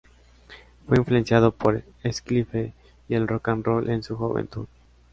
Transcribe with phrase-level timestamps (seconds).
[0.87, 2.73] Fue influenciado por el skiffle
[3.07, 4.65] y el rock and roll en su juventud.